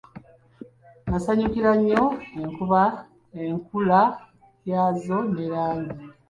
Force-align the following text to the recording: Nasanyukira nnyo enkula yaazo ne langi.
Nasanyukira 1.09 1.71
nnyo 1.77 2.03
enkula 3.41 4.03
yaazo 4.69 5.17
ne 5.33 5.43
langi. 5.53 5.97